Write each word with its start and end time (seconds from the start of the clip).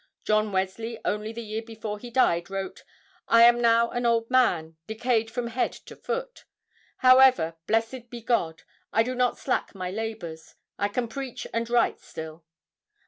John 0.23 0.51
Wesley 0.51 0.97
only 1.05 1.31
the 1.31 1.43
year 1.43 1.61
before 1.61 1.99
he 1.99 2.09
died 2.09 2.49
wrote: 2.49 2.83
"I 3.27 3.43
am 3.43 3.61
now 3.61 3.91
an 3.91 4.03
old 4.03 4.31
man, 4.31 4.75
decayed 4.87 5.29
from 5.29 5.45
head 5.49 5.73
to 5.73 5.95
foot…. 5.95 6.45
However, 6.97 7.57
blessed 7.67 8.09
be 8.09 8.19
God! 8.23 8.63
I 8.91 9.03
do 9.03 9.13
not 9.13 9.37
slack 9.37 9.75
my 9.75 9.91
labors; 9.91 10.55
I 10.79 10.87
can 10.87 11.07
preach 11.07 11.45
and 11.53 11.69
write 11.69 11.99
still." 12.01 12.43